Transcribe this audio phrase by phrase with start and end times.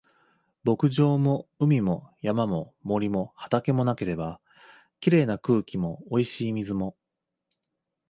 [0.63, 4.41] 牧場も海も山も森も畑もなければ、
[4.99, 6.97] 綺麗な空気も美味しい水も